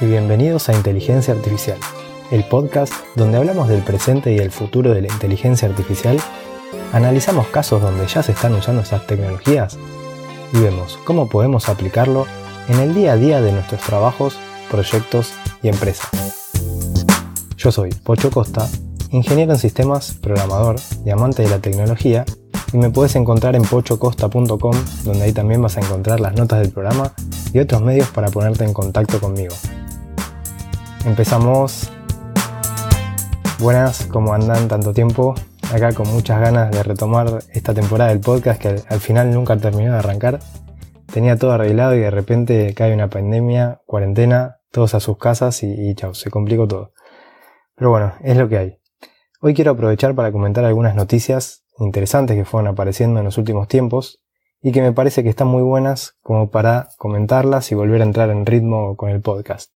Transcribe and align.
Y 0.00 0.06
bienvenidos 0.06 0.68
a 0.68 0.74
Inteligencia 0.74 1.34
Artificial, 1.34 1.78
el 2.32 2.42
podcast 2.44 2.92
donde 3.14 3.38
hablamos 3.38 3.68
del 3.68 3.82
presente 3.82 4.32
y 4.32 4.38
el 4.38 4.50
futuro 4.50 4.92
de 4.92 5.02
la 5.02 5.12
inteligencia 5.12 5.68
artificial, 5.68 6.18
analizamos 6.92 7.46
casos 7.46 7.80
donde 7.80 8.04
ya 8.08 8.20
se 8.24 8.32
están 8.32 8.54
usando 8.54 8.82
esas 8.82 9.06
tecnologías 9.06 9.78
y 10.52 10.58
vemos 10.58 10.98
cómo 11.04 11.28
podemos 11.28 11.68
aplicarlo 11.68 12.26
en 12.68 12.80
el 12.80 12.92
día 12.92 13.12
a 13.12 13.16
día 13.16 13.40
de 13.40 13.52
nuestros 13.52 13.82
trabajos, 13.82 14.36
proyectos 14.68 15.32
y 15.62 15.68
empresas. 15.68 16.10
Yo 17.56 17.70
soy 17.70 17.90
Pocho 17.90 18.32
Costa, 18.32 18.68
ingeniero 19.10 19.52
en 19.52 19.58
sistemas, 19.58 20.14
programador 20.20 20.74
y 21.06 21.10
amante 21.10 21.44
de 21.44 21.50
la 21.50 21.60
tecnología 21.60 22.24
y 22.72 22.78
me 22.78 22.90
puedes 22.90 23.14
encontrar 23.14 23.54
en 23.54 23.62
pochocosta.com 23.62 24.74
donde 25.04 25.22
ahí 25.22 25.32
también 25.32 25.62
vas 25.62 25.76
a 25.76 25.80
encontrar 25.80 26.18
las 26.18 26.34
notas 26.34 26.58
del 26.58 26.72
programa 26.72 27.12
y 27.52 27.60
otros 27.60 27.80
medios 27.80 28.08
para 28.08 28.28
ponerte 28.28 28.64
en 28.64 28.72
contacto 28.72 29.20
conmigo. 29.20 29.54
Empezamos. 31.04 31.92
Buenas, 33.60 34.06
¿cómo 34.06 34.32
andan 34.32 34.68
tanto 34.68 34.94
tiempo? 34.94 35.34
Acá 35.70 35.92
con 35.92 36.08
muchas 36.08 36.40
ganas 36.40 36.70
de 36.70 36.82
retomar 36.82 37.40
esta 37.52 37.74
temporada 37.74 38.08
del 38.08 38.20
podcast 38.20 38.60
que 38.60 38.68
al 38.88 39.00
final 39.00 39.30
nunca 39.30 39.54
terminó 39.58 39.92
de 39.92 39.98
arrancar. 39.98 40.40
Tenía 41.12 41.36
todo 41.36 41.52
arreglado 41.52 41.94
y 41.94 42.00
de 42.00 42.10
repente 42.10 42.72
cae 42.74 42.94
una 42.94 43.10
pandemia, 43.10 43.82
cuarentena, 43.84 44.60
todos 44.70 44.94
a 44.94 45.00
sus 45.00 45.18
casas 45.18 45.62
y, 45.62 45.72
y 45.72 45.94
chao, 45.94 46.14
se 46.14 46.30
complicó 46.30 46.66
todo. 46.66 46.92
Pero 47.76 47.90
bueno, 47.90 48.14
es 48.22 48.38
lo 48.38 48.48
que 48.48 48.56
hay. 48.58 48.78
Hoy 49.42 49.52
quiero 49.52 49.72
aprovechar 49.72 50.14
para 50.14 50.32
comentar 50.32 50.64
algunas 50.64 50.94
noticias 50.94 51.66
interesantes 51.78 52.34
que 52.34 52.46
fueron 52.46 52.68
apareciendo 52.68 53.18
en 53.18 53.26
los 53.26 53.36
últimos 53.36 53.68
tiempos 53.68 54.22
y 54.62 54.72
que 54.72 54.80
me 54.80 54.92
parece 54.92 55.22
que 55.22 55.28
están 55.28 55.48
muy 55.48 55.62
buenas 55.62 56.16
como 56.22 56.50
para 56.50 56.88
comentarlas 56.96 57.70
y 57.72 57.74
volver 57.74 58.00
a 58.00 58.04
entrar 58.04 58.30
en 58.30 58.46
ritmo 58.46 58.96
con 58.96 59.10
el 59.10 59.20
podcast. 59.20 59.73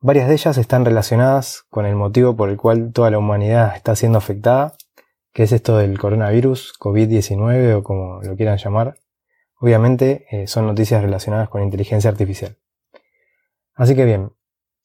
Varias 0.00 0.28
de 0.28 0.34
ellas 0.34 0.56
están 0.58 0.84
relacionadas 0.84 1.64
con 1.70 1.84
el 1.84 1.96
motivo 1.96 2.36
por 2.36 2.50
el 2.50 2.56
cual 2.56 2.92
toda 2.92 3.10
la 3.10 3.18
humanidad 3.18 3.74
está 3.74 3.96
siendo 3.96 4.18
afectada, 4.18 4.74
que 5.32 5.42
es 5.42 5.50
esto 5.50 5.76
del 5.76 5.98
coronavirus, 5.98 6.74
COVID-19 6.78 7.78
o 7.78 7.82
como 7.82 8.22
lo 8.22 8.36
quieran 8.36 8.58
llamar. 8.58 8.94
Obviamente 9.60 10.26
eh, 10.30 10.46
son 10.46 10.66
noticias 10.66 11.02
relacionadas 11.02 11.48
con 11.48 11.64
inteligencia 11.64 12.08
artificial. 12.10 12.56
Así 13.74 13.96
que 13.96 14.04
bien, 14.04 14.30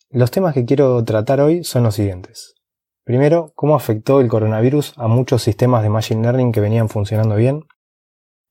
los 0.09 0.31
temas 0.31 0.55
que 0.55 0.65
quiero 0.65 1.03
tratar 1.03 1.41
hoy 1.41 1.63
son 1.63 1.83
los 1.83 1.93
siguientes. 1.93 2.55
Primero, 3.03 3.51
cómo 3.53 3.75
afectó 3.75 4.19
el 4.19 4.29
coronavirus 4.29 4.93
a 4.97 5.07
muchos 5.07 5.43
sistemas 5.43 5.83
de 5.83 5.89
Machine 5.89 6.23
Learning 6.23 6.51
que 6.51 6.59
venían 6.59 6.89
funcionando 6.89 7.35
bien. 7.35 7.67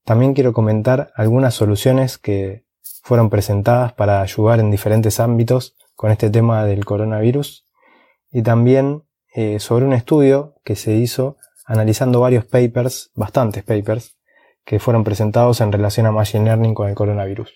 También 0.05 0.33
quiero 0.33 0.53
comentar 0.53 1.11
algunas 1.15 1.55
soluciones 1.55 2.17
que 2.17 2.63
fueron 3.01 3.29
presentadas 3.29 3.91
para 3.91 4.21
ayudar 4.21 4.61
en 4.61 4.71
diferentes 4.71 5.19
ámbitos 5.19 5.75
con 5.95 6.11
este 6.11 6.29
tema 6.29 6.65
del 6.65 6.85
coronavirus. 6.85 7.67
Y 8.31 8.41
también 8.43 9.03
eh, 9.33 9.59
sobre 9.59 9.85
un 9.85 9.93
estudio 9.93 10.55
que 10.63 10.75
se 10.75 10.93
hizo 10.93 11.37
analizando 11.65 12.19
varios 12.19 12.45
papers, 12.45 13.11
bastantes 13.15 13.63
papers, 13.63 14.17
que 14.65 14.79
fueron 14.79 15.03
presentados 15.03 15.61
en 15.61 15.71
relación 15.71 16.05
a 16.05 16.11
Machine 16.11 16.45
Learning 16.45 16.73
con 16.73 16.89
el 16.89 16.95
coronavirus. 16.95 17.51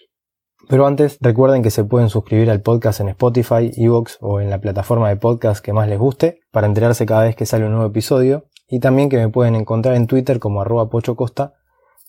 Pero 0.69 0.85
antes, 0.85 1.17
recuerden 1.21 1.63
que 1.63 1.71
se 1.71 1.85
pueden 1.85 2.09
suscribir 2.09 2.49
al 2.49 2.61
podcast 2.61 2.99
en 2.99 3.09
Spotify, 3.09 3.71
Evox 3.75 4.17
o 4.19 4.41
en 4.41 4.49
la 4.49 4.59
plataforma 4.59 5.07
de 5.07 5.15
podcast 5.15 5.63
que 5.63 5.71
más 5.71 5.87
les 5.87 5.97
guste 5.97 6.41
para 6.51 6.67
enterarse 6.67 7.05
cada 7.05 7.23
vez 7.23 7.35
que 7.35 7.45
sale 7.45 7.65
un 7.65 7.71
nuevo 7.71 7.87
episodio 7.87 8.45
y 8.67 8.79
también 8.79 9.07
que 9.07 9.17
me 9.17 9.29
pueden 9.29 9.55
encontrar 9.55 9.95
en 9.95 10.07
Twitter 10.07 10.39
como 10.39 10.61
arroba 10.61 10.89
pochocosta 10.89 11.53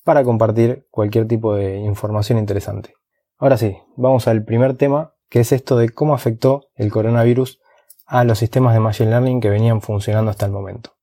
para 0.02 0.24
compartir 0.24 0.86
cualquier 0.90 1.28
tipo 1.28 1.54
de 1.54 1.76
información 1.76 2.38
interesante. 2.38 2.94
Ahora 3.36 3.56
sí, 3.56 3.76
vamos 3.96 4.26
al 4.26 4.44
primer 4.44 4.76
tema, 4.76 5.14
que 5.28 5.40
es 5.40 5.52
esto 5.52 5.76
de 5.76 5.88
cómo 5.90 6.14
afectó 6.14 6.68
el 6.74 6.90
coronavirus 6.90 7.60
a 8.06 8.24
los 8.24 8.38
sistemas 8.38 8.74
de 8.74 8.80
Machine 8.80 9.10
Learning 9.10 9.40
que 9.40 9.50
venían 9.50 9.82
funcionando 9.82 10.30
hasta 10.30 10.46
el 10.46 10.52
momento. 10.52 10.94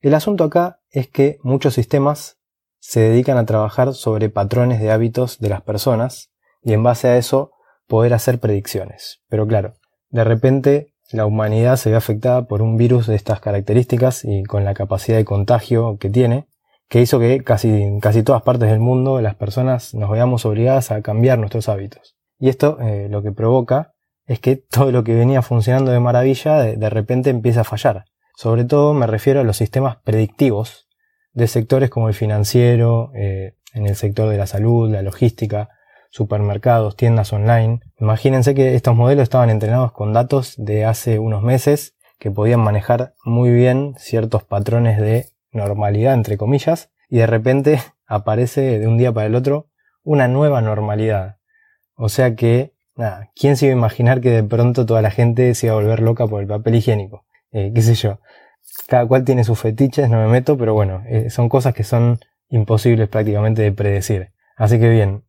El 0.00 0.14
asunto 0.14 0.44
acá 0.44 0.80
es 0.90 1.08
que 1.08 1.38
muchos 1.42 1.74
sistemas 1.74 2.38
se 2.78 3.00
dedican 3.00 3.38
a 3.38 3.46
trabajar 3.46 3.94
sobre 3.94 4.28
patrones 4.28 4.80
de 4.80 4.90
hábitos 4.90 5.38
de 5.38 5.48
las 5.48 5.62
personas 5.62 6.30
y 6.62 6.72
en 6.72 6.82
base 6.82 7.08
a 7.08 7.16
eso 7.16 7.52
poder 7.86 8.14
hacer 8.14 8.40
predicciones. 8.40 9.22
Pero 9.28 9.46
claro, 9.46 9.74
de 10.10 10.24
repente 10.24 10.94
la 11.10 11.26
humanidad 11.26 11.76
se 11.76 11.90
ve 11.90 11.96
afectada 11.96 12.46
por 12.46 12.62
un 12.62 12.76
virus 12.76 13.06
de 13.06 13.14
estas 13.14 13.40
características 13.40 14.24
y 14.24 14.42
con 14.44 14.64
la 14.64 14.74
capacidad 14.74 15.16
de 15.16 15.24
contagio 15.24 15.98
que 15.98 16.10
tiene, 16.10 16.46
que 16.88 17.00
hizo 17.00 17.18
que 17.18 17.42
casi 17.42 17.68
en 17.68 18.00
casi 18.00 18.22
todas 18.22 18.42
partes 18.42 18.70
del 18.70 18.80
mundo 18.80 19.20
las 19.20 19.34
personas 19.34 19.94
nos 19.94 20.10
veamos 20.10 20.44
obligadas 20.46 20.90
a 20.90 21.02
cambiar 21.02 21.38
nuestros 21.38 21.68
hábitos. 21.68 22.13
Y 22.38 22.48
esto 22.48 22.78
eh, 22.80 23.08
lo 23.10 23.22
que 23.22 23.32
provoca 23.32 23.94
es 24.26 24.40
que 24.40 24.56
todo 24.70 24.90
lo 24.92 25.04
que 25.04 25.14
venía 25.14 25.42
funcionando 25.42 25.90
de 25.90 26.00
maravilla 26.00 26.58
de, 26.58 26.90
repente 26.90 27.30
empieza 27.30 27.62
a 27.62 27.64
fallar. 27.64 28.04
Sobre 28.36 28.64
todo 28.64 28.94
me 28.94 29.06
refiero 29.06 29.40
a 29.40 29.44
los 29.44 29.56
sistemas 29.56 29.96
predictivos 30.04 30.88
de 31.32 31.46
sectores 31.46 31.90
como 31.90 32.08
el 32.08 32.14
financiero, 32.14 33.10
eh, 33.14 33.56
en 33.74 33.86
el 33.86 33.96
sector 33.96 34.28
de 34.30 34.38
la 34.38 34.46
salud, 34.46 34.90
la 34.90 35.02
logística, 35.02 35.68
supermercados, 36.10 36.96
tiendas 36.96 37.32
online. 37.32 37.80
Imagínense 37.98 38.54
que 38.54 38.76
estos 38.76 38.94
modelos 38.94 39.24
estaban 39.24 39.50
entrenados 39.50 39.92
con 39.92 40.12
datos 40.12 40.54
de 40.56 40.84
hace 40.84 41.18
unos 41.18 41.42
meses 41.42 41.96
que 42.20 42.30
podían 42.30 42.60
manejar 42.60 43.14
muy 43.24 43.50
bien 43.50 43.94
ciertos 43.98 44.44
patrones 44.44 45.00
de 45.00 45.26
normalidad, 45.50 46.14
entre 46.14 46.36
comillas, 46.36 46.90
y 47.08 47.18
de 47.18 47.26
repente 47.26 47.80
aparece 48.06 48.78
de 48.78 48.86
un 48.86 48.96
día 48.96 49.12
para 49.12 49.26
el 49.26 49.34
otro 49.34 49.68
una 50.04 50.28
nueva 50.28 50.60
normalidad. 50.60 51.38
O 51.96 52.08
sea 52.08 52.34
que, 52.34 52.74
nada, 52.96 53.30
¿quién 53.34 53.56
se 53.56 53.66
iba 53.66 53.74
a 53.74 53.78
imaginar 53.78 54.20
que 54.20 54.30
de 54.30 54.42
pronto 54.42 54.86
toda 54.86 55.02
la 55.02 55.10
gente 55.10 55.54
se 55.54 55.66
iba 55.66 55.74
a 55.74 55.78
volver 55.78 56.00
loca 56.00 56.26
por 56.26 56.40
el 56.40 56.48
papel 56.48 56.76
higiénico? 56.76 57.24
Eh, 57.52 57.72
qué 57.74 57.82
sé 57.82 57.94
yo. 57.94 58.20
Cada 58.88 59.06
cual 59.06 59.24
tiene 59.24 59.44
sus 59.44 59.58
fetiches, 59.58 60.10
no 60.10 60.18
me 60.18 60.28
meto, 60.28 60.58
pero 60.58 60.74
bueno, 60.74 61.02
eh, 61.06 61.30
son 61.30 61.48
cosas 61.48 61.74
que 61.74 61.84
son 61.84 62.18
imposibles 62.48 63.08
prácticamente 63.08 63.62
de 63.62 63.72
predecir. 63.72 64.32
Así 64.56 64.78
que 64.78 64.88
bien, 64.88 65.24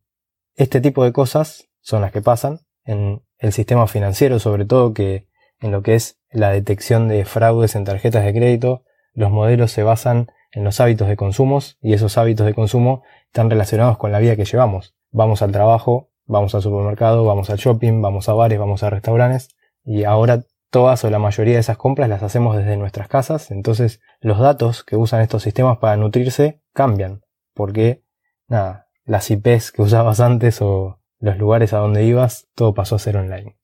este 0.54 0.80
tipo 0.80 1.04
de 1.04 1.12
cosas 1.12 1.68
son 1.80 2.02
las 2.02 2.12
que 2.12 2.22
pasan 2.22 2.60
en 2.84 3.22
el 3.38 3.52
sistema 3.52 3.86
financiero, 3.86 4.38
sobre 4.38 4.64
todo 4.64 4.94
que 4.94 5.28
en 5.60 5.70
lo 5.70 5.82
que 5.82 5.94
es 5.94 6.18
la 6.30 6.50
detección 6.50 7.08
de 7.08 7.24
fraudes 7.24 7.74
en 7.76 7.84
tarjetas 7.84 8.24
de 8.24 8.32
crédito, 8.32 8.84
los 9.14 9.30
modelos 9.30 9.70
se 9.72 9.82
basan 9.82 10.30
en 10.52 10.64
los 10.64 10.80
hábitos 10.80 11.08
de 11.08 11.16
consumo 11.16 11.60
y 11.80 11.94
esos 11.94 12.18
hábitos 12.18 12.46
de 12.46 12.54
consumo 12.54 13.02
están 13.26 13.50
relacionados 13.50 13.98
con 13.98 14.12
la 14.12 14.18
vida 14.18 14.36
que 14.36 14.44
llevamos. 14.44 14.94
Vamos 15.10 15.42
al 15.42 15.52
trabajo, 15.52 16.10
vamos 16.26 16.54
al 16.54 16.62
supermercado, 16.62 17.24
vamos 17.24 17.50
al 17.50 17.58
shopping, 17.58 18.02
vamos 18.02 18.28
a 18.28 18.34
bares, 18.34 18.58
vamos 18.58 18.82
a 18.82 18.90
restaurantes 18.90 19.48
y 19.84 20.04
ahora 20.04 20.42
todas 20.70 21.04
o 21.04 21.10
la 21.10 21.18
mayoría 21.18 21.54
de 21.54 21.60
esas 21.60 21.76
compras 21.76 22.08
las 22.08 22.22
hacemos 22.22 22.56
desde 22.56 22.76
nuestras 22.76 23.08
casas, 23.08 23.50
entonces 23.50 24.00
los 24.20 24.38
datos 24.38 24.84
que 24.84 24.96
usan 24.96 25.22
estos 25.22 25.42
sistemas 25.42 25.78
para 25.78 25.96
nutrirse 25.96 26.60
cambian, 26.72 27.22
porque 27.54 28.02
nada, 28.48 28.88
las 29.04 29.30
IPs 29.30 29.72
que 29.72 29.82
usabas 29.82 30.20
antes 30.20 30.60
o 30.60 31.00
los 31.18 31.38
lugares 31.38 31.72
a 31.72 31.78
donde 31.78 32.04
ibas, 32.04 32.48
todo 32.54 32.74
pasó 32.74 32.96
a 32.96 32.98
ser 32.98 33.16
online. 33.16 33.56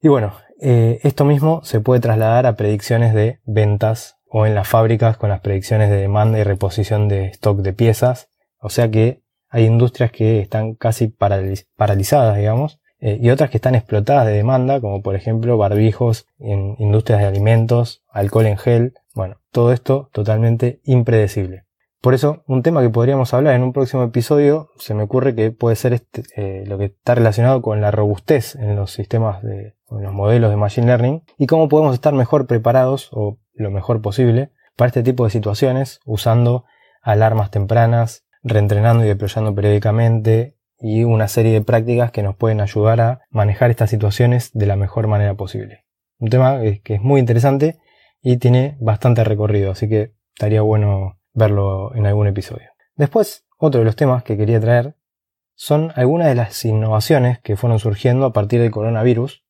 Y 0.00 0.08
bueno, 0.08 0.34
eh, 0.60 1.00
esto 1.02 1.24
mismo 1.24 1.62
se 1.64 1.80
puede 1.80 2.00
trasladar 2.00 2.46
a 2.46 2.54
predicciones 2.54 3.14
de 3.14 3.40
ventas 3.44 4.16
o 4.26 4.46
en 4.46 4.54
las 4.54 4.68
fábricas 4.68 5.16
con 5.16 5.30
las 5.30 5.40
predicciones 5.40 5.90
de 5.90 5.96
demanda 5.96 6.38
y 6.38 6.44
reposición 6.44 7.08
de 7.08 7.26
stock 7.26 7.58
de 7.58 7.72
piezas. 7.72 8.28
O 8.60 8.68
sea 8.68 8.90
que 8.90 9.22
hay 9.48 9.64
industrias 9.64 10.10
que 10.10 10.40
están 10.40 10.74
casi 10.74 11.08
paralizadas, 11.08 12.36
digamos, 12.36 12.80
eh, 13.00 13.18
y 13.20 13.30
otras 13.30 13.50
que 13.50 13.58
están 13.58 13.74
explotadas 13.74 14.26
de 14.26 14.32
demanda, 14.32 14.80
como 14.80 15.02
por 15.02 15.14
ejemplo 15.14 15.56
barbijos 15.56 16.26
en 16.38 16.74
industrias 16.78 17.20
de 17.20 17.26
alimentos, 17.26 18.02
alcohol 18.10 18.46
en 18.46 18.58
gel. 18.58 18.94
Bueno, 19.14 19.36
todo 19.52 19.72
esto 19.72 20.10
totalmente 20.12 20.80
impredecible. 20.84 21.64
Por 22.00 22.14
eso, 22.14 22.44
un 22.46 22.62
tema 22.62 22.80
que 22.80 22.90
podríamos 22.90 23.34
hablar 23.34 23.54
en 23.54 23.62
un 23.62 23.72
próximo 23.72 24.04
episodio 24.04 24.70
se 24.78 24.94
me 24.94 25.02
ocurre 25.02 25.34
que 25.34 25.50
puede 25.50 25.74
ser 25.74 25.92
este, 25.92 26.22
eh, 26.36 26.64
lo 26.66 26.78
que 26.78 26.86
está 26.86 27.16
relacionado 27.16 27.60
con 27.60 27.80
la 27.80 27.90
robustez 27.90 28.54
en 28.54 28.76
los 28.76 28.92
sistemas 28.92 29.42
de, 29.42 29.74
en 29.90 30.02
los 30.02 30.12
modelos 30.12 30.50
de 30.50 30.56
Machine 30.56 30.86
Learning 30.86 31.24
y 31.36 31.46
cómo 31.46 31.68
podemos 31.68 31.94
estar 31.94 32.12
mejor 32.14 32.46
preparados 32.46 33.08
o 33.12 33.38
lo 33.54 33.70
mejor 33.70 34.00
posible 34.00 34.52
para 34.76 34.88
este 34.88 35.02
tipo 35.02 35.24
de 35.24 35.30
situaciones 35.30 35.98
usando 36.04 36.64
alarmas 37.02 37.50
tempranas, 37.50 38.27
reentrenando 38.42 39.04
y 39.04 39.08
deployando 39.08 39.54
periódicamente 39.54 40.56
y 40.80 41.04
una 41.04 41.28
serie 41.28 41.52
de 41.52 41.62
prácticas 41.62 42.12
que 42.12 42.22
nos 42.22 42.36
pueden 42.36 42.60
ayudar 42.60 43.00
a 43.00 43.20
manejar 43.30 43.70
estas 43.70 43.90
situaciones 43.90 44.52
de 44.52 44.66
la 44.66 44.76
mejor 44.76 45.08
manera 45.08 45.34
posible. 45.34 45.84
Un 46.18 46.30
tema 46.30 46.60
que 46.82 46.94
es 46.94 47.00
muy 47.00 47.20
interesante 47.20 47.78
y 48.22 48.36
tiene 48.38 48.76
bastante 48.80 49.24
recorrido, 49.24 49.72
así 49.72 49.88
que 49.88 50.14
estaría 50.34 50.62
bueno 50.62 51.18
verlo 51.32 51.94
en 51.94 52.06
algún 52.06 52.26
episodio. 52.26 52.70
Después, 52.96 53.46
otro 53.56 53.80
de 53.80 53.84
los 53.84 53.96
temas 53.96 54.22
que 54.22 54.36
quería 54.36 54.60
traer 54.60 54.96
son 55.54 55.92
algunas 55.96 56.28
de 56.28 56.36
las 56.36 56.64
innovaciones 56.64 57.40
que 57.40 57.56
fueron 57.56 57.80
surgiendo 57.80 58.26
a 58.26 58.32
partir 58.32 58.60
del 58.60 58.70
coronavirus, 58.70 59.44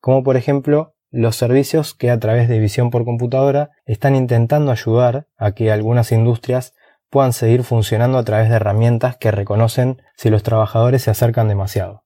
como 0.00 0.22
por 0.22 0.36
ejemplo 0.36 0.94
los 1.10 1.36
servicios 1.36 1.94
que 1.94 2.10
a 2.10 2.18
través 2.18 2.48
de 2.48 2.58
visión 2.58 2.90
por 2.90 3.04
computadora 3.04 3.70
están 3.84 4.14
intentando 4.14 4.70
ayudar 4.70 5.26
a 5.36 5.52
que 5.52 5.70
algunas 5.70 6.12
industrias 6.12 6.74
puedan 7.10 7.32
seguir 7.32 7.64
funcionando 7.64 8.18
a 8.18 8.24
través 8.24 8.48
de 8.48 8.56
herramientas 8.56 9.16
que 9.16 9.30
reconocen 9.30 10.00
si 10.16 10.30
los 10.30 10.42
trabajadores 10.42 11.02
se 11.02 11.10
acercan 11.10 11.48
demasiado. 11.48 12.04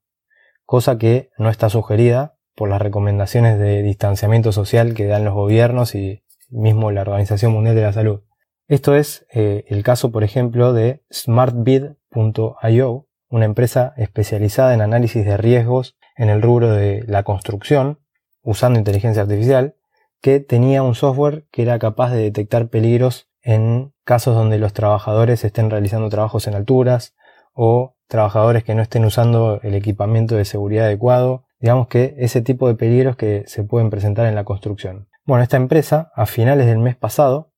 cosa 0.66 0.96
que 0.96 1.30
no 1.36 1.50
está 1.50 1.68
sugerida 1.68 2.38
por 2.54 2.70
las 2.70 2.80
recomendaciones 2.80 3.58
de 3.58 3.82
distanciamiento 3.82 4.50
social 4.50 4.94
que 4.94 5.04
dan 5.06 5.24
los 5.24 5.34
gobiernos 5.34 5.94
y 5.94 6.24
mismo 6.48 6.90
la 6.90 7.02
Organización 7.02 7.52
Mundial 7.52 7.74
de 7.74 7.82
la 7.82 7.92
Salud. 7.92 8.22
Esto 8.66 8.94
es 8.94 9.26
eh, 9.30 9.64
el 9.68 9.82
caso, 9.82 10.10
por 10.10 10.24
ejemplo, 10.24 10.72
de 10.72 11.04
smartbid.io, 11.12 13.06
una 13.28 13.44
empresa 13.44 13.92
especializada 13.98 14.72
en 14.72 14.80
análisis 14.80 15.26
de 15.26 15.36
riesgos 15.36 15.98
en 16.16 16.30
el 16.30 16.40
rubro 16.40 16.70
de 16.70 17.04
la 17.06 17.24
construcción, 17.24 18.00
usando 18.42 18.78
inteligencia 18.78 19.22
artificial, 19.22 19.76
que 20.22 20.40
tenía 20.40 20.82
un 20.82 20.94
software 20.94 21.46
que 21.50 21.62
era 21.62 21.78
capaz 21.78 22.10
de 22.12 22.22
detectar 22.22 22.68
peligros 22.68 23.28
en 23.44 23.92
casos 24.04 24.34
donde 24.34 24.58
los 24.58 24.72
trabajadores 24.72 25.44
estén 25.44 25.70
realizando 25.70 26.08
trabajos 26.08 26.46
en 26.46 26.54
alturas 26.54 27.14
o 27.52 27.94
trabajadores 28.08 28.64
que 28.64 28.74
no 28.74 28.82
estén 28.82 29.04
usando 29.04 29.60
el 29.62 29.74
equipamiento 29.74 30.34
de 30.34 30.44
seguridad 30.44 30.86
adecuado, 30.86 31.44
digamos 31.60 31.88
que 31.88 32.14
ese 32.18 32.40
tipo 32.40 32.66
de 32.68 32.74
peligros 32.74 33.16
que 33.16 33.44
se 33.46 33.62
pueden 33.62 33.90
presentar 33.90 34.26
en 34.26 34.34
la 34.34 34.44
construcción. 34.44 35.08
Bueno, 35.24 35.42
esta 35.42 35.56
empresa 35.56 36.10
a 36.14 36.26
finales 36.26 36.66
del 36.66 36.78
mes 36.78 36.96
pasado, 36.96 37.52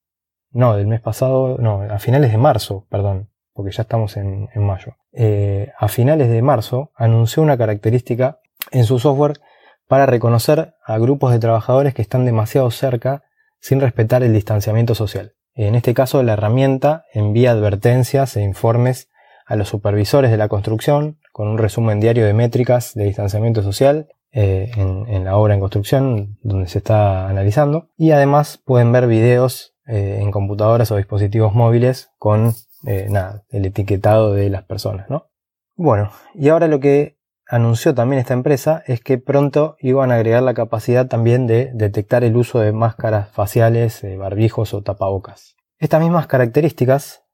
no, 0.50 0.76
del 0.76 0.86
mes 0.86 1.00
pasado, 1.00 1.56
no, 1.58 1.82
a 1.82 1.98
finales 1.98 2.30
de 2.32 2.38
marzo, 2.38 2.86
perdón, 2.88 3.30
porque 3.52 3.72
ya 3.72 3.82
estamos 3.82 4.16
en, 4.16 4.48
mayo, 4.56 4.96
eh, 5.12 5.72
a 5.78 5.88
finales 5.88 6.28
de 6.28 6.42
marzo 6.42 6.92
anunció 6.94 7.42
una 7.42 7.56
característica 7.56 8.40
en 8.70 8.84
su 8.84 8.98
software 8.98 9.40
para 9.88 10.06
reconocer 10.06 10.74
a 10.84 10.98
grupos 10.98 11.32
de 11.32 11.38
trabajadores 11.38 11.94
que 11.94 12.02
están 12.02 12.24
demasiado 12.24 12.70
cerca 12.70 13.24
sin 13.60 13.80
respetar 13.80 14.22
el 14.22 14.32
distanciamiento 14.32 14.94
social. 14.94 15.35
En 15.56 15.74
este 15.74 15.94
caso, 15.94 16.22
la 16.22 16.34
herramienta 16.34 17.06
envía 17.14 17.50
advertencias 17.50 18.36
e 18.36 18.42
informes 18.42 19.08
a 19.46 19.56
los 19.56 19.68
supervisores 19.68 20.30
de 20.30 20.36
la 20.36 20.48
construcción 20.48 21.18
con 21.32 21.48
un 21.48 21.56
resumen 21.56 21.98
diario 21.98 22.26
de 22.26 22.34
métricas 22.34 22.92
de 22.94 23.04
distanciamiento 23.04 23.62
social 23.62 24.08
eh, 24.32 24.70
en, 24.76 25.24
la 25.24 25.36
obra 25.36 25.54
en 25.54 25.60
construcción 25.60 26.38
donde 26.42 26.68
se 26.68 26.78
está 26.78 27.28
analizando 27.28 27.88
y 27.96 28.10
además 28.10 28.60
pueden 28.62 28.92
ver 28.92 29.06
videos 29.06 29.74
eh, 29.86 30.18
en 30.20 30.30
computadoras 30.30 30.90
o 30.90 30.96
dispositivos 30.96 31.54
móviles 31.54 32.10
con 32.18 32.52
eh, 32.86 33.08
el 33.48 33.64
etiquetado 33.64 34.34
de 34.34 34.50
las 34.50 34.64
personas. 34.64 35.08
¿no? 35.08 35.28
Bueno, 35.74 36.10
y 36.34 36.50
ahora 36.50 36.68
lo 36.68 36.80
que 36.80 37.15
anunció 37.48 37.94
también 37.94 38.20
esta 38.20 38.34
empresa 38.34 38.82
es 38.86 39.00
que 39.00 39.18
pronto 39.18 39.76
iban 39.80 40.10
a 40.10 40.16
agregar 40.16 40.42
la 40.42 40.54
capacidad 40.54 41.06
también 41.06 41.46
de 41.46 41.70
detectar 41.72 42.24
el 42.24 42.36
uso 42.36 42.60
de 42.60 42.72
máscaras 42.72 43.30
faciales, 43.30 44.04
barbijos 44.18 44.74
o 44.74 44.82
tapabocas. 44.82 45.56
Estas 45.78 46.00
mismas 46.00 46.26
características 46.26 47.24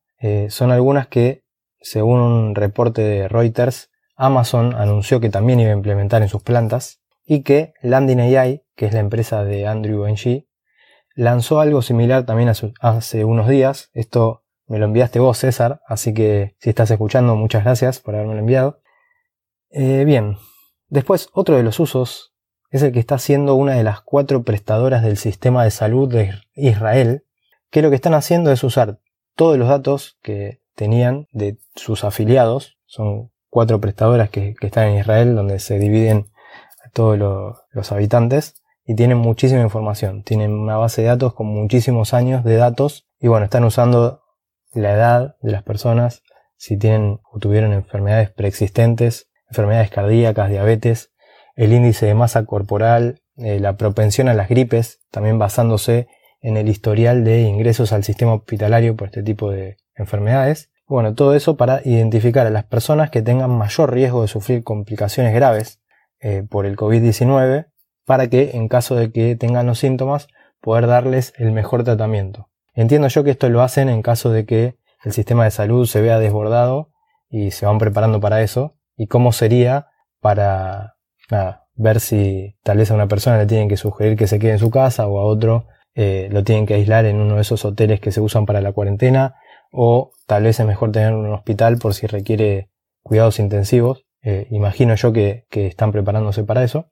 son 0.49 0.71
algunas 0.71 1.07
que, 1.07 1.45
según 1.81 2.21
un 2.21 2.55
reporte 2.55 3.03
de 3.03 3.29
Reuters, 3.29 3.91
Amazon 4.17 4.75
anunció 4.75 5.21
que 5.21 5.31
también 5.31 5.61
iba 5.61 5.71
a 5.71 5.75
implementar 5.77 6.23
en 6.23 6.29
sus 6.29 6.43
plantas 6.43 7.01
y 7.25 7.43
que 7.43 7.73
Landing 7.83 8.21
AI, 8.21 8.63
que 8.77 8.87
es 8.87 8.93
la 8.93 9.01
empresa 9.01 9.45
de 9.45 9.67
Andrew 9.67 10.07
Ng, 10.07 10.47
lanzó 11.15 11.61
algo 11.61 11.83
similar 11.83 12.25
también 12.25 12.51
hace 12.81 13.25
unos 13.25 13.49
días. 13.49 13.91
Esto 13.95 14.45
me 14.67 14.79
lo 14.79 14.87
enviaste 14.87 15.19
vos, 15.19 15.39
César, 15.39 15.81
así 15.87 16.15
que 16.15 16.57
si 16.59 16.71
estás 16.71 16.91
escuchando, 16.91 17.37
muchas 17.37 17.65
gracias 17.65 18.01
por 18.01 18.15
haberme 18.15 18.35
lo 18.35 18.41
enviado. 18.41 18.82
Eh, 19.73 20.05
bien, 20.05 20.37
después 20.89 21.29
otro 21.33 21.57
de 21.57 21.63
los 21.63 21.81
usos 21.81 22.35
es 22.71 22.83
el 22.83 22.93
que 22.93 23.01
está 23.01 23.15
haciendo 23.15 23.55
una 23.55 23.75
de 23.75 23.83
las 23.83 24.03
cuatro 24.03 24.43
prestadoras 24.43 25.03
del 25.03 25.17
sistema 25.17 25.65
de 25.65 25.71
salud 25.71 26.13
de 26.13 26.35
Israel, 26.55 27.25
que 27.71 27.81
lo 27.81 27.89
que 27.89 27.97
están 27.97 28.15
haciendo 28.15 28.53
es 28.53 28.63
usar 28.65 29.01
todos 29.35 29.57
los 29.59 29.69
datos 29.69 30.19
que 30.23 30.61
tenían 30.75 31.27
de 31.33 31.59
sus 31.75 32.05
afiliados, 32.05 32.79
son 32.85 33.31
cuatro 33.49 33.81
prestadoras 33.81 34.29
que, 34.29 34.55
están 34.61 34.89
en 34.89 34.99
Israel, 34.99 35.35
donde 35.35 35.59
se 35.59 35.79
dividen 35.79 36.31
todos 36.93 37.19
los 37.19 37.93
habitantes 37.93 38.63
y 38.85 38.95
tienen 38.95 39.19
muchísima 39.19 39.63
información. 39.63 40.23
Tienen 40.23 40.53
una 40.53 40.77
base 40.77 41.03
de 41.03 41.09
datos 41.09 41.35
con 41.35 41.47
muchísimos 41.47 42.13
años 42.13 42.45
de 42.45 42.57
datos 42.57 43.07
y 43.21 43.29
bueno, 43.29 43.45
están 43.45 43.65
usando 43.65 44.23
la 44.73 44.93
edad 44.93 45.37
de 45.41 45.53
las 45.53 45.63
personas, 45.63 46.23
si 46.57 46.77
tienen 46.77 47.21
o 47.31 47.39
tuvieron 47.39 47.73
enfermedades 47.73 48.31
preexistentes, 48.31 49.32
enfermedades 49.53 49.91
cardíacas, 49.91 50.49
diabetes, 50.49 51.13
el 51.55 51.75
índice 51.75 52.07
de 52.07 52.15
masa 52.15 52.47
corporal, 52.47 53.21
eh, 53.37 53.61
la 53.61 53.77
propensión 53.77 54.29
a 54.29 54.35
las 54.35 54.49
gripes, 54.49 55.01
también 55.11 55.39
basándose 55.39 56.09
en 56.41 56.57
el 56.57 56.69
historial 56.69 57.23
de 57.23 57.43
ingresos 57.43 57.93
al 57.93 58.03
sistema 58.03 58.33
hospitalario 58.33 58.97
por 58.97 59.09
este 59.09 59.23
tipo 59.23 59.51
de 59.51 59.77
enfermedades. 59.95 60.71
Bueno, 60.87 61.15
todo 61.15 61.35
eso 61.35 61.57
para 61.57 61.83
identificar 61.85 62.47
a 62.47 62.51
las 62.51 62.65
personas 62.65 63.11
que 63.11 63.21
tengan 63.21 63.51
mayor 63.51 63.93
riesgo 63.93 64.23
de 64.23 64.29
sufrir 64.29 64.65
complicaciones 64.65 65.35
graves 65.35 65.81
eh, 66.21 66.43
por 66.49 66.65
el 66.65 66.77
COVID-19 66.77 67.67
para 68.07 68.29
que 68.29 68.53
en 68.55 68.69
caso 68.69 68.97
de 68.97 69.13
que 69.13 69.37
tengan 69.37 69.67
los 69.67 69.79
síntomas 69.79 70.29
poder 70.61 70.87
darles 70.87 71.35
el 71.37 71.53
mejor 71.53 71.85
tratamiento. 71.85 72.49
Entiendo 72.75 73.09
yo 73.09 73.23
que 73.23 73.31
esto 73.31 73.49
lo 73.51 73.61
hacen 73.61 73.89
en 73.91 74.03
caso 74.03 74.31
de 74.31 74.47
que 74.47 74.77
el 75.05 75.13
sistema 75.13 75.45
de 75.45 75.51
salud 75.51 75.87
se 75.87 76.01
vea 76.01 76.19
desbordado 76.19 76.91
y 77.29 77.51
se 77.51 77.67
van 77.67 77.79
preparando 77.79 78.21
para 78.21 78.43
eso 78.43 78.77
y 78.97 79.07
cómo 79.07 79.33
sería 79.33 79.89
para 80.21 80.95
ver 81.75 82.01
si 82.01 82.57
tal 82.63 82.79
vez 82.79 82.91
a 82.91 82.95
una 82.95 83.09
persona 83.09 83.39
le 83.39 83.47
tienen 83.47 83.69
que 83.69 83.77
sugerir 83.77 84.17
que 84.17 84.27
se 84.27 84.39
quede 84.39 84.53
en 84.53 84.59
su 84.59 84.71
casa 84.71 85.07
o 85.07 85.19
a 85.19 85.25
otro 85.25 85.67
eh, 85.95 86.29
lo 86.31 86.43
tienen 86.43 86.65
que 86.65 86.75
aislar 86.75 87.05
en 87.05 87.21
uno 87.21 87.37
de 87.37 87.43
esos 87.43 87.65
hoteles 87.65 88.01
que 88.01 88.13
se 88.13 88.21
usan 88.21 88.47
para 88.47 88.61
la 88.61 88.73
cuarentena 88.73 89.35
o 89.73 90.13
tal 90.27 90.45
vez 90.45 90.59
es 90.59 90.67
mejor 90.67 90.93
tener 90.93 91.13
un 91.15 91.33
hospital 91.33 91.79
por 91.79 91.95
si 91.95 92.07
requiere 92.07 92.71
cuidados 93.03 93.39
intensivos. 93.39 94.05
Eh, 94.23 94.47
imagino 94.51 94.95
yo 94.95 95.13
que, 95.13 95.47
están 95.51 95.93
preparándose 95.93 96.45
para 96.45 96.63
eso. 96.63 96.87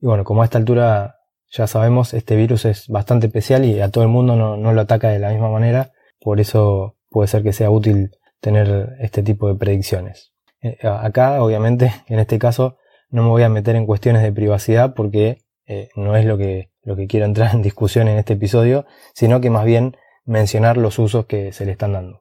Y 0.00 0.06
bueno, 0.06 0.24
como 0.24 0.42
a 0.42 0.44
esta 0.44 0.58
altura 0.58 1.16
ya 1.50 1.66
sabemos, 1.66 2.14
este 2.14 2.36
virus 2.36 2.64
es 2.64 2.88
bastante 2.88 3.26
especial 3.28 3.64
y 3.64 3.80
a 3.80 3.90
todo 3.90 4.04
el 4.04 4.10
mundo 4.10 4.36
no, 4.36 4.72
lo 4.72 4.80
ataca 4.80 5.08
de 5.08 5.18
la 5.18 5.30
misma 5.30 5.50
manera, 5.50 5.92
por 6.20 6.40
eso 6.40 6.96
puede 7.10 7.28
ser 7.28 7.42
que 7.42 7.52
sea 7.52 7.70
útil 7.70 8.10
tener 8.40 8.96
este 8.98 9.22
tipo 9.22 9.48
de 9.48 9.54
predicciones. 9.54 10.33
Eh, 10.64 10.78
acá, 10.82 11.42
obviamente, 11.42 11.92
en 12.08 12.18
este 12.18 12.38
caso, 12.38 12.78
no 13.10 13.22
me 13.22 13.28
voy 13.28 13.42
a 13.42 13.48
meter 13.48 13.76
en 13.76 13.86
cuestiones 13.86 14.22
de 14.22 14.32
privacidad 14.32 14.94
porque 14.94 15.38
eh, 15.66 15.90
no 15.94 16.16
es 16.16 16.24
lo 16.24 16.38
que, 16.38 16.70
lo 16.82 16.96
que 16.96 17.06
quiero 17.06 17.26
entrar 17.26 17.54
en 17.54 17.62
discusión 17.70 18.08
en 18.08 18.18
este 18.18 18.32
episodio, 18.32 18.86
sino 19.14 19.40
que 19.40 19.50
más 19.50 19.64
bien 19.64 19.96
mencionar 20.24 20.78
los 20.78 20.98
usos 20.98 21.26
que 21.26 21.52
se 21.52 21.66
le 21.66 21.72
están 21.72 21.92
dando. 21.92 22.20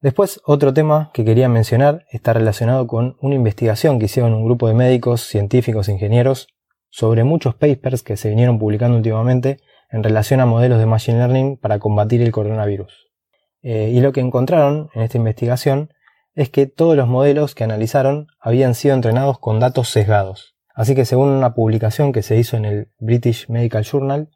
Después, 0.00 0.40
otro 0.44 0.72
tema 0.72 1.10
que 1.12 1.24
quería 1.24 1.48
mencionar 1.48 2.04
está 2.10 2.32
relacionado 2.32 2.86
con 2.86 3.16
una 3.20 3.34
investigación 3.34 3.98
que 3.98 4.06
hicieron 4.06 4.34
un 4.34 4.44
grupo 4.44 4.68
de 4.68 4.74
médicos, 4.74 5.22
científicos 5.22 5.88
ingenieros 5.88 6.48
sobre 6.90 7.24
muchos 7.24 7.54
papers 7.54 8.02
que 8.02 8.16
se 8.16 8.28
vinieron 8.30 8.58
publicando 8.58 8.96
últimamente 8.96 9.58
en 9.90 10.02
relación 10.02 10.40
a 10.40 10.46
modelos 10.46 10.78
de 10.78 10.86
Machine 10.86 11.18
Learning 11.18 11.56
para 11.56 11.78
combatir 11.78 12.22
el 12.22 12.32
coronavirus. 12.32 13.10
Eh, 13.62 13.90
y 13.92 14.00
lo 14.00 14.12
que 14.12 14.20
encontraron 14.20 14.90
en 14.94 15.02
esta 15.02 15.18
investigación 15.18 15.90
es 16.36 16.50
que 16.50 16.66
todos 16.66 16.96
los 16.96 17.08
modelos 17.08 17.54
que 17.54 17.64
analizaron 17.64 18.28
habían 18.38 18.74
sido 18.74 18.94
entrenados 18.94 19.38
con 19.38 19.58
datos 19.58 19.88
sesgados. 19.88 20.54
Así 20.74 20.94
que 20.94 21.06
según 21.06 21.30
una 21.30 21.54
publicación 21.54 22.12
que 22.12 22.22
se 22.22 22.36
hizo 22.36 22.58
en 22.58 22.66
el 22.66 22.92
British 22.98 23.48
Medical 23.48 23.84
Journal, 23.84 24.28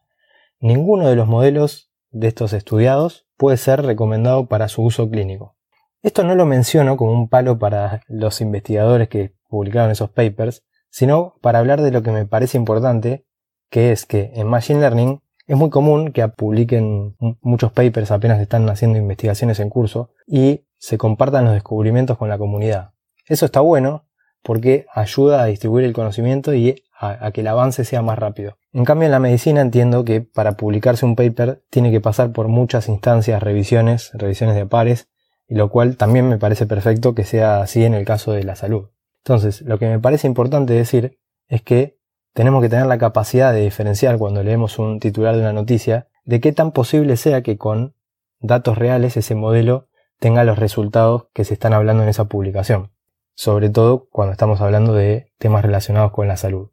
ninguno 0.58 1.08
de 1.08 1.14
los 1.14 1.28
modelos 1.28 1.92
de 2.10 2.28
estos 2.28 2.54
estudiados 2.54 3.26
puede 3.36 3.58
ser 3.58 3.82
recomendado 3.82 4.48
para 4.48 4.68
su 4.68 4.82
uso 4.82 5.10
clínico. 5.10 5.56
Esto 6.02 6.24
no 6.24 6.34
lo 6.34 6.46
menciono 6.46 6.96
como 6.96 7.12
un 7.12 7.28
palo 7.28 7.58
para 7.58 8.00
los 8.08 8.40
investigadores 8.40 9.08
que 9.08 9.34
publicaron 9.48 9.90
esos 9.90 10.08
papers, 10.08 10.64
sino 10.88 11.34
para 11.42 11.58
hablar 11.58 11.82
de 11.82 11.90
lo 11.90 12.02
que 12.02 12.12
me 12.12 12.24
parece 12.24 12.56
importante, 12.56 13.26
que 13.68 13.92
es 13.92 14.06
que 14.06 14.32
en 14.34 14.46
Machine 14.46 14.80
Learning 14.80 15.20
es 15.46 15.56
muy 15.56 15.68
común 15.68 16.12
que 16.12 16.26
publiquen 16.28 17.16
muchos 17.42 17.72
papers 17.72 18.10
apenas 18.10 18.40
están 18.40 18.66
haciendo 18.70 18.98
investigaciones 18.98 19.60
en 19.60 19.68
curso 19.68 20.12
y 20.26 20.64
se 20.80 20.98
compartan 20.98 21.44
los 21.44 21.54
descubrimientos 21.54 22.18
con 22.18 22.28
la 22.28 22.38
comunidad. 22.38 22.92
Eso 23.26 23.44
está 23.44 23.60
bueno 23.60 24.06
porque 24.42 24.86
ayuda 24.92 25.42
a 25.42 25.46
distribuir 25.46 25.84
el 25.84 25.92
conocimiento 25.92 26.54
y 26.54 26.82
a, 26.98 27.30
que 27.32 27.42
el 27.42 27.48
avance 27.48 27.84
sea 27.84 28.02
más 28.02 28.18
rápido. 28.18 28.56
En 28.72 28.84
cambio, 28.84 29.06
en 29.06 29.12
la 29.12 29.20
medicina 29.20 29.60
entiendo 29.60 30.04
que 30.04 30.22
para 30.22 30.52
publicarse 30.56 31.04
un 31.04 31.16
paper 31.16 31.62
tiene 31.70 31.90
que 31.90 32.00
pasar 32.00 32.32
por 32.32 32.48
muchas 32.48 32.88
instancias, 32.88 33.42
revisiones, 33.42 34.10
revisiones 34.14 34.56
de 34.56 34.66
pares, 34.66 35.08
y 35.46 35.54
lo 35.54 35.70
cual 35.70 35.96
también 35.96 36.28
me 36.28 36.38
parece 36.38 36.66
perfecto 36.66 37.14
que 37.14 37.24
sea 37.24 37.60
así 37.60 37.84
en 37.84 37.94
el 37.94 38.04
caso 38.04 38.32
de 38.32 38.44
la 38.44 38.56
salud. 38.56 38.90
Entonces, 39.24 39.62
lo 39.62 39.78
que 39.78 39.88
me 39.88 39.98
parece 39.98 40.26
importante 40.26 40.72
decir 40.72 41.18
es 41.48 41.62
que 41.62 41.98
tenemos 42.32 42.62
que 42.62 42.68
tener 42.68 42.86
la 42.86 42.98
capacidad 42.98 43.52
de 43.52 43.60
diferenciar 43.60 44.16
cuando 44.16 44.42
leemos 44.42 44.78
un 44.78 45.00
titular 45.00 45.34
de 45.34 45.42
una 45.42 45.52
noticia 45.52 46.08
de 46.24 46.40
qué 46.40 46.52
tan 46.52 46.72
posible 46.72 47.16
sea 47.16 47.42
que 47.42 47.58
con 47.58 47.94
datos 48.38 48.78
reales 48.78 49.16
ese 49.16 49.34
modelo 49.34 49.89
tenga 50.20 50.44
los 50.44 50.58
resultados 50.58 51.26
que 51.32 51.44
se 51.44 51.54
están 51.54 51.72
hablando 51.72 52.04
en 52.04 52.08
esa 52.08 52.26
publicación, 52.26 52.92
sobre 53.34 53.70
todo 53.70 54.06
cuando 54.10 54.32
estamos 54.32 54.60
hablando 54.60 54.94
de 54.94 55.32
temas 55.38 55.64
relacionados 55.64 56.12
con 56.12 56.28
la 56.28 56.36
salud. 56.36 56.70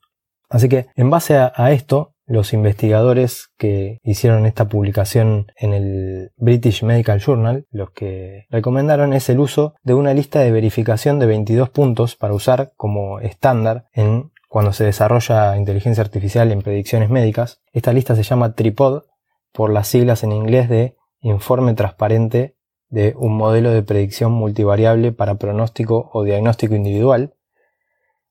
Así 0.50 0.70
que 0.70 0.88
en 0.96 1.10
base 1.10 1.38
a, 1.38 1.72
esto 1.72 2.14
los 2.26 2.52
investigadores 2.54 3.50
que 3.58 4.00
hicieron 4.04 4.46
esta 4.46 4.68
publicación 4.68 5.48
en 5.56 5.74
el 5.74 6.32
British 6.36 6.84
Medical 6.84 7.20
Journal, 7.20 7.66
los 7.72 7.92
que 7.92 8.46
recomendaron 8.50 9.14
es 9.14 9.30
el 9.30 9.40
uso 9.40 9.76
de 9.82 9.94
una 9.94 10.14
lista 10.14 10.42
de 10.42 10.52
verificación 10.52 11.20
de 11.20 11.26
22 11.26 11.70
puntos 11.70 12.18
para 12.18 12.34
usar 12.34 12.74
como 12.76 13.22
estándar 13.22 13.86
en 13.94 14.32
cuando 14.50 14.74
se 14.74 14.84
desarrolla 14.84 15.56
inteligencia 15.58 16.04
artificial 16.04 16.52
en 16.52 16.62
predicciones 16.62 17.10
médicas. 17.10 17.62
Esta 17.72 17.94
lista 17.94 18.16
se 18.16 18.24
llama 18.24 18.54
TRIPOD 18.54 19.04
por 19.54 19.72
las 19.72 19.88
siglas 19.88 20.24
en 20.24 20.34
inglés 20.34 20.68
de 20.68 20.98
Informe 21.22 21.74
Transparente 21.74 22.57
de 22.90 23.14
un 23.18 23.36
modelo 23.36 23.72
de 23.72 23.84
predicción 23.84 24.32
multivariable 24.32 25.12
para 25.12 25.36
pronóstico 25.36 26.10
o 26.14 26.24
diagnóstico 26.24 26.76
individual. 26.76 27.34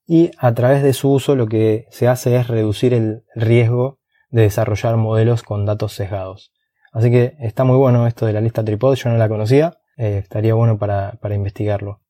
Y 0.07 0.31
a 0.39 0.55
través 0.55 0.83
de 0.83 0.93
su 0.93 1.11
uso 1.11 1.35
lo 1.35 1.47
que 1.47 1.87
se 1.91 2.09
hace 2.09 2.37
es 2.37 2.47
reducir 2.47 2.95
el 2.95 3.25
riesgo 3.35 3.99
de 4.31 4.43
desarrollar 4.43 4.97
modelos 4.97 5.43
con 5.43 5.67
datos 5.67 5.93
sesgados. 5.95 6.53
Así 6.93 7.11
que 7.11 7.37
está 7.41 7.65
muy 7.65 7.77
bueno 7.77 8.07
esto 8.07 8.27
de 8.27 8.33
la 8.33 8.41
lista 8.41 8.65
Tripod, 8.65 8.95
yo 8.95 9.11
no 9.11 9.17
la 9.17 9.29
conocía, 9.29 9.79
eh, 9.97 10.19
estaría 10.23 10.55
bueno 10.55 10.79
para, 10.79 11.13
para 11.21 11.35
investigarlo. 11.35 12.01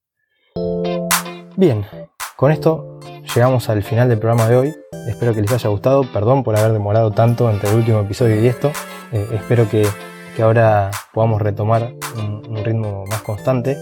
Bien, 1.56 1.84
con 2.36 2.52
esto 2.52 3.00
llegamos 3.34 3.68
al 3.68 3.82
final 3.82 4.08
del 4.08 4.18
programa 4.18 4.48
de 4.48 4.56
hoy. 4.56 4.74
Espero 5.08 5.34
que 5.34 5.40
les 5.40 5.52
haya 5.52 5.70
gustado. 5.70 6.04
Perdón 6.12 6.44
por 6.44 6.56
haber 6.56 6.72
demorado 6.72 7.10
tanto 7.10 7.50
entre 7.50 7.70
el 7.70 7.76
último 7.76 8.00
episodio 8.00 8.40
y 8.42 8.46
esto. 8.46 8.72
Eh, 9.12 9.26
espero 9.32 9.68
que, 9.68 9.86
ahora 10.42 10.90
podamos 11.12 11.40
retomar 11.40 11.92
un, 12.16 12.64
ritmo 12.64 13.04
más 13.06 13.22
constante. 13.22 13.76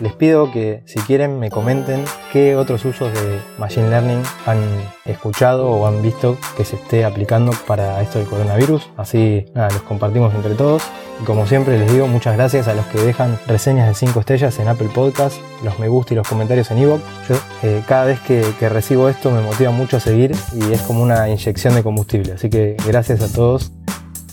Les 0.00 0.12
pido 0.12 0.50
que 0.50 0.82
si 0.86 0.98
quieren 1.00 1.38
me 1.38 1.50
comenten 1.50 2.04
qué 2.32 2.56
otros 2.56 2.84
usos 2.84 3.12
de 3.12 3.38
Machine 3.58 3.90
Learning 3.90 4.22
han 4.44 4.58
escuchado 5.04 5.70
o 5.70 5.86
han 5.86 6.02
visto 6.02 6.36
que 6.56 6.64
se 6.64 6.74
esté 6.76 7.04
aplicando 7.04 7.52
para 7.66 8.02
esto 8.02 8.18
del 8.18 8.26
coronavirus. 8.26 8.90
Así 8.96 9.46
nada, 9.54 9.70
los 9.70 9.82
compartimos 9.82 10.34
entre 10.34 10.54
todos. 10.54 10.82
Y 11.22 11.24
como 11.24 11.46
siempre 11.46 11.78
les 11.78 11.92
digo, 11.92 12.08
muchas 12.08 12.36
gracias 12.36 12.66
a 12.66 12.74
los 12.74 12.86
que 12.86 12.98
dejan 12.98 13.38
reseñas 13.46 13.86
de 13.86 13.94
5 13.94 14.18
estrellas 14.18 14.58
en 14.58 14.66
Apple 14.66 14.90
Podcast, 14.92 15.36
los 15.62 15.78
me 15.78 15.86
gusta 15.86 16.14
y 16.14 16.16
los 16.16 16.26
comentarios 16.26 16.72
en 16.72 16.78
Evox. 16.78 17.02
Yo 17.28 17.36
eh, 17.62 17.84
cada 17.86 18.06
vez 18.06 18.18
que, 18.20 18.44
que 18.58 18.68
recibo 18.68 19.08
esto 19.08 19.30
me 19.30 19.42
motiva 19.42 19.70
mucho 19.70 19.98
a 19.98 20.00
seguir 20.00 20.34
y 20.54 20.72
es 20.72 20.82
como 20.82 21.04
una 21.04 21.28
inyección 21.28 21.76
de 21.76 21.84
combustible. 21.84 22.32
Así 22.32 22.50
que 22.50 22.76
gracias 22.84 23.22
a 23.22 23.32
todos. 23.32 23.70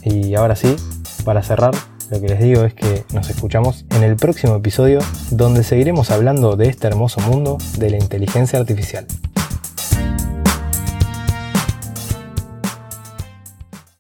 Y 0.04 0.34
ahora 0.34 0.56
sí, 0.56 0.76
para 1.24 1.44
cerrar, 1.44 1.74
lo 2.10 2.20
que 2.20 2.28
les 2.28 2.42
digo 2.42 2.64
es 2.64 2.74
que 2.74 3.04
nos 3.14 3.30
escuchamos 3.30 3.86
en 3.92 4.04
el 4.04 4.16
próximo 4.18 4.56
episodio 4.56 5.00
donde 5.30 5.64
seguiremos 5.64 6.12
hablando 6.12 6.56
de 6.58 6.68
este 6.68 6.88
hermoso 6.88 7.22
mundo 7.22 7.58
de 7.78 7.90
la 7.90 7.98
inteligencia 7.98 8.60
artificial. 8.60 9.06